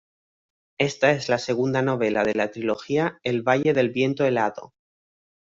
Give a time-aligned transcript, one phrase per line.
[0.79, 4.73] Esta es la segunda novela de la trilogía El valle del viento helado.